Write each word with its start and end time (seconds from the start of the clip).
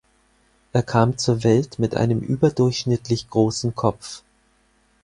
Er 0.73 0.81
kam 0.81 1.19
zur 1.19 1.43
Welt 1.43 1.77
mit 1.77 1.95
einem 1.95 2.21
überdurchschnittlich 2.21 3.29
großen 3.29 3.75
Kopf. 3.75 4.23